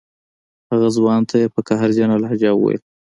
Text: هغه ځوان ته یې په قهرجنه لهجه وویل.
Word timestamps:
هغه 0.71 0.87
ځوان 0.97 1.21
ته 1.29 1.35
یې 1.41 1.47
په 1.53 1.59
قهرجنه 1.67 2.15
لهجه 2.23 2.49
وویل. 2.53 2.81